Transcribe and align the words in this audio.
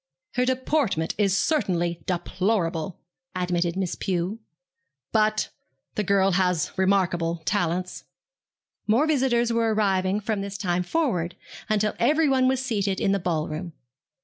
'Her 0.33 0.45
deportment 0.45 1.13
is 1.19 1.37
certainly 1.37 2.01
deplorable,' 2.07 2.97
admitted 3.35 3.75
Miss 3.77 3.93
Pew; 3.93 4.39
'but 5.11 5.49
the 5.93 6.03
girl 6.03 6.31
has 6.31 6.71
remarkable 6.75 7.43
talents.' 7.45 8.05
More 8.87 9.05
visitors 9.05 9.53
were 9.53 9.75
arriving 9.75 10.19
from 10.19 10.41
this 10.41 10.57
time 10.57 10.81
forward, 10.81 11.35
until 11.69 11.93
everyone 11.99 12.47
was 12.47 12.65
seated 12.65 12.99
in 12.99 13.11
the 13.11 13.19
ball 13.19 13.47
room. 13.47 13.73